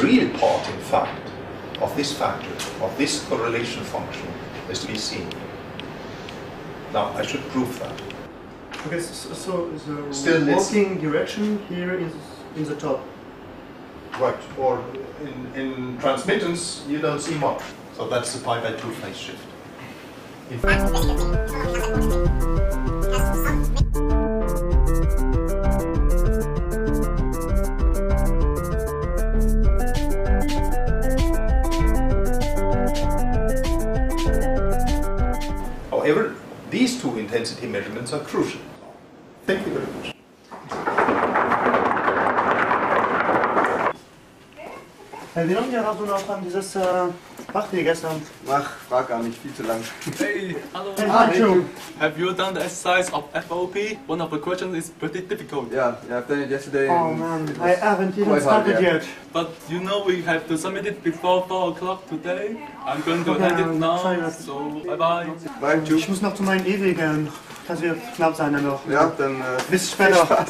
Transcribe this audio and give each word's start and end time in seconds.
the 0.00 0.06
real 0.06 0.30
part, 0.38 0.68
in 0.68 0.78
fact, 0.80 1.30
of 1.80 1.94
this 1.96 2.12
factor, 2.12 2.50
of 2.84 2.94
this 2.96 3.24
correlation 3.26 3.82
function, 3.84 4.26
is 4.70 4.80
to 4.80 4.86
be 4.86 4.96
seen. 4.96 5.28
Now, 6.92 7.12
I 7.14 7.22
should 7.22 7.42
prove 7.48 7.78
that. 7.80 8.00
Okay, 8.86 9.00
so, 9.00 9.34
so 9.34 9.68
the 9.70 10.12
Still 10.14 10.44
this. 10.44 10.56
walking 10.56 11.00
direction 11.00 11.58
here 11.68 11.94
is 11.94 12.12
in 12.56 12.64
the 12.64 12.76
top. 12.76 13.00
Right, 14.18 14.36
or 14.58 14.82
in, 15.22 15.60
in 15.60 15.98
transmittance, 15.98 16.84
you 16.88 16.98
don't 16.98 17.20
see 17.20 17.34
much. 17.36 17.62
So 17.96 18.08
that's 18.08 18.32
the 18.34 18.44
pi 18.44 18.60
by 18.60 18.72
2 18.72 18.90
phase 18.92 19.16
shift. 19.16 19.44
In 20.50 20.58
fact, 20.58 20.90
two 37.00 37.18
intensity 37.18 37.66
measurements 37.66 38.12
are 38.12 38.20
crucial. 38.20 38.60
Thank 39.46 39.66
you 39.66 39.72
very 39.72 39.86
much. 39.86 40.14
Vino 45.32 45.60
mi 45.62 45.74
ha 45.74 45.80
dato 45.80 46.02
una 46.02 46.18
fan 46.18 46.42
di 46.42 46.50
Fach 47.52 47.66
wie 47.72 47.82
gestern? 47.82 48.22
Ach, 48.48 48.70
frag 48.88 49.08
gar 49.08 49.22
nicht, 49.22 49.40
viel 49.42 49.52
zu 49.52 49.62
lang. 49.64 49.80
Hey, 50.18 50.56
hello. 50.72 50.92
Hey, 50.96 51.08
hi, 51.08 51.38
Joe. 51.38 51.64
Have 51.98 52.18
you 52.18 52.32
done 52.32 52.54
the 52.54 52.60
exercise 52.60 53.12
of 53.12 53.24
FOP? 53.48 53.98
One 54.06 54.20
of 54.22 54.30
the 54.30 54.38
questions 54.38 54.76
is 54.76 54.90
pretty 54.90 55.22
difficult. 55.22 55.72
Yeah, 55.72 55.96
yeah, 56.08 56.18
I've 56.18 56.28
done 56.28 56.42
it 56.42 56.50
yesterday. 56.50 56.88
Oh 56.88 57.12
man, 57.12 57.48
I 57.60 57.70
haven't 57.74 58.16
even 58.16 58.24
quite 58.24 58.42
hard, 58.42 58.64
started 58.64 58.82
yeah. 58.82 58.94
yet. 58.94 59.08
But 59.32 59.50
you 59.68 59.80
know 59.80 60.04
we 60.06 60.22
have 60.22 60.46
to 60.48 60.56
submit 60.56 60.86
it 60.86 61.02
before 61.02 61.44
4 61.48 61.70
o'clock 61.72 62.08
today. 62.08 62.56
I'm 62.86 63.02
going 63.02 63.24
to 63.24 63.32
Okay, 63.32 63.42
hand 63.42 63.60
it 63.60 63.78
now. 63.78 64.30
So, 64.30 64.82
bye 64.86 64.96
bye. 64.96 65.26
Bye, 65.60 65.82
Ich 65.92 66.08
muss 66.08 66.22
noch 66.22 66.34
zu 66.34 66.42
meinen 66.42 66.66
ewigen. 66.66 67.28
Das 67.66 67.80
wird 67.82 67.98
knapp 68.16 68.36
sein 68.36 68.52
dann 68.52 68.64
noch. 68.64 68.80
Ja, 68.88 69.12
dann 69.16 69.40
äh, 69.40 69.44
Bis 69.70 69.90
später. 69.90 70.46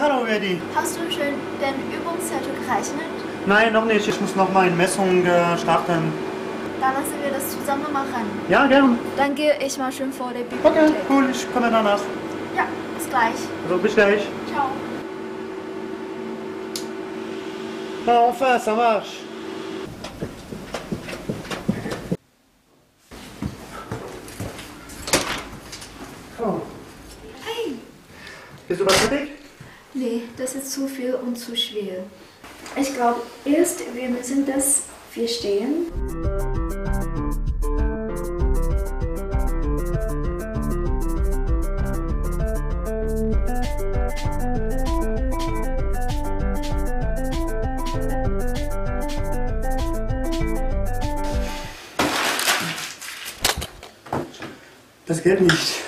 Hallo 0.00 0.26
Eddie. 0.26 0.60
hast 0.74 0.96
du 0.96 1.00
schon 1.10 1.34
den 1.60 1.76
Übungszettel 1.96 2.52
gerechnet? 2.54 3.06
Nein, 3.46 3.72
noch 3.72 3.84
nicht. 3.84 4.06
Ich 4.06 4.20
muss 4.20 4.34
noch 4.36 4.52
meine 4.52 4.74
Messung 4.76 5.24
äh, 5.24 5.56
starten. 5.58 6.12
Dann 6.80 6.92
lassen 6.94 7.14
wir 7.22 7.30
das 7.32 7.50
zusammen 7.58 7.92
machen. 7.92 8.24
Ja, 8.48 8.66
gern. 8.66 8.98
Dann 9.16 9.34
gehe 9.34 9.54
ich 9.64 9.76
mal 9.78 9.90
schön 9.90 10.12
vor 10.12 10.32
der 10.32 10.42
Okay, 10.42 10.80
Bibliothek. 10.86 11.10
cool. 11.10 11.28
Ich 11.30 11.52
komme 11.52 11.70
danach. 11.70 12.00
Ja, 12.56 12.66
bis 12.96 13.08
gleich. 13.08 13.34
Also 13.64 13.78
bis 13.82 13.94
gleich. 13.94 14.20
Ciao. 14.52 14.68
Ah, 18.06 18.28
enfin, 18.30 18.58
ça 18.58 18.74
marche. 18.74 19.18
Oh. 26.40 26.60
Hey! 27.44 27.74
Bist 28.68 28.80
du 28.80 28.86
was 28.86 28.96
fertig? 28.96 29.37
Nee, 29.94 30.22
das 30.36 30.54
ist 30.54 30.70
zu 30.70 30.86
viel 30.86 31.14
und 31.14 31.36
zu 31.36 31.56
schwer. 31.56 32.04
Ich 32.76 32.94
glaube, 32.94 33.22
erst 33.44 33.82
wir 33.94 34.08
müssen 34.08 34.46
das 34.46 34.82
verstehen. 35.10 35.86
Das 55.06 55.22
geht 55.22 55.40
nicht. 55.40 55.87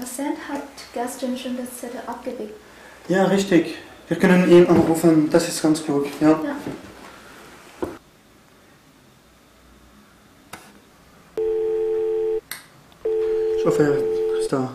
Vincent 0.00 0.36
hat 0.48 0.62
gestern 0.94 1.36
schon 1.36 1.58
das 1.58 1.78
Zettel 1.78 2.00
abgelegt. 2.06 2.54
Ja, 3.08 3.24
richtig. 3.24 3.74
Wir 4.08 4.18
können 4.18 4.50
ihn 4.50 4.66
anrufen. 4.66 5.28
Das 5.30 5.46
ist 5.46 5.60
ganz 5.62 5.84
klug. 5.84 6.06
Ja. 6.20 6.30
Ja. 6.30 6.56
Ich 13.58 13.66
hoffe, 13.66 13.82
er 13.82 14.40
ist 14.40 14.50
da. 14.50 14.74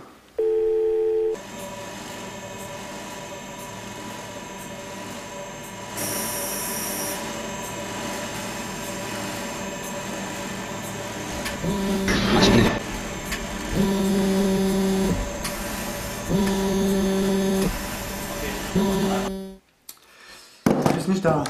Ist 21.06 21.10
nicht 21.10 21.26
da. 21.26 21.44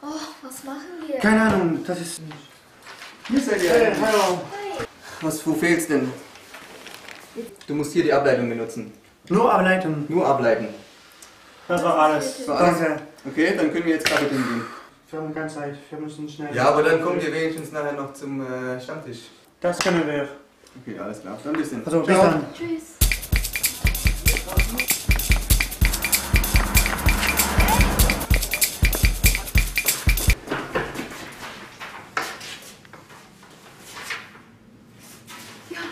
Oh, 0.00 0.06
was 0.42 0.64
machen 0.64 0.80
wir? 1.06 1.18
Keine 1.18 1.42
Ahnung, 1.42 1.80
das 1.84 2.00
ist. 2.00 2.20
Hier 3.28 3.40
seid 3.40 3.62
ihr 3.62 3.70
Hey, 3.70 3.92
hallo. 4.00 4.40
Was, 5.22 5.44
wo 5.46 5.54
fehlt's 5.54 5.88
denn? 5.88 6.12
Du 7.66 7.74
musst 7.74 7.92
hier 7.92 8.04
die 8.04 8.12
Ableitung 8.12 8.48
benutzen. 8.48 8.92
Nur 9.28 9.52
ableiten. 9.52 10.06
Nur 10.08 10.26
ableiten. 10.26 10.68
Das 11.66 11.82
war 11.82 11.98
alles. 11.98 12.38
Das 12.38 12.48
war 12.48 12.58
alles? 12.60 12.78
Danke. 12.78 13.02
Okay, 13.26 13.54
dann 13.56 13.72
können 13.72 13.84
wir 13.86 13.94
jetzt 13.94 14.06
gerade 14.06 14.26
hingehen. 14.26 14.62
Wir 15.10 15.20
haben 15.20 15.34
keine 15.34 15.48
Zeit. 15.48 15.76
Wir 15.90 15.98
müssen 15.98 16.28
schnell. 16.28 16.54
Ja, 16.54 16.68
aber 16.68 16.82
dann 16.84 17.02
kommt 17.02 17.22
ihr 17.22 17.32
wenigstens 17.32 17.72
nachher 17.72 17.92
noch 17.92 18.14
zum 18.14 18.40
äh, 18.40 18.80
Stammtisch. 18.80 19.18
Das 19.60 19.78
können 19.80 20.06
wir. 20.06 20.28
Okay, 20.80 20.98
alles 20.98 21.20
klar. 21.20 21.36
Dann 21.42 21.52
bis 21.54 21.70
dann. 21.70 21.82
Also, 21.84 22.00
bis 22.02 22.16
dann. 22.16 22.44
Tschüss. 22.54 23.00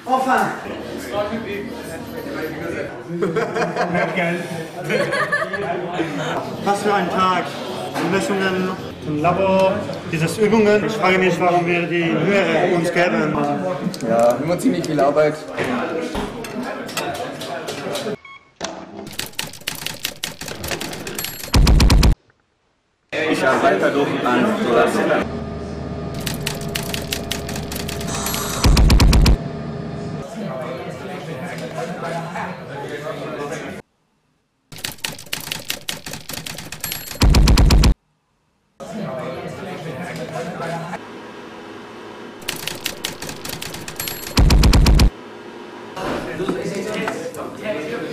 Enfin! 0.08 0.46
Was 6.64 6.82
für 6.82 6.94
ein 6.94 7.10
Tag. 7.10 7.44
Messungen 8.10 8.70
im 9.06 9.22
Labor, 9.22 9.74
diese 10.10 10.40
Übungen. 10.40 10.86
Ich 10.86 10.92
frage 10.92 11.18
mich, 11.18 11.38
warum 11.38 11.66
wir 11.66 11.82
die 11.82 12.04
Mühe 12.04 12.74
uns 12.74 12.92
geben. 12.92 13.36
Ja, 14.08 14.36
immer 14.42 14.58
ziemlich 14.58 14.86
viel 14.86 14.98
Arbeit. 15.00 15.34
Ich 23.30 23.46
arbeite 23.46 23.90
durch 23.90 24.26
an 24.26 25.37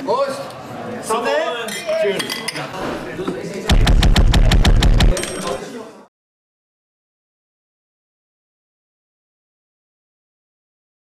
Ost! 0.07 0.41
Sander! 1.01 1.67
Cheers! 2.01 2.44